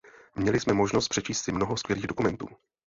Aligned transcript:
Měli 0.35 0.59
jsme 0.59 0.73
možnost 0.73 1.07
přečíst 1.07 1.41
si 1.41 1.51
mnoho 1.51 1.77
skvělých 1.77 2.07
dokumentů. 2.07 2.47